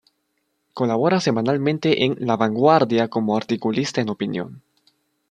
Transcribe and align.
Colabora 0.73 1.19
semanalmente 1.19 2.03
en 2.05 2.15
"La 2.25 2.35
Vanguardia" 2.35 3.07
como 3.07 3.37
articulista 3.37 4.01
en 4.01 4.09
opinión. 4.09 4.63